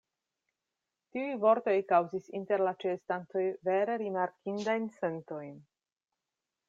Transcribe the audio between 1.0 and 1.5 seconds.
Tiuj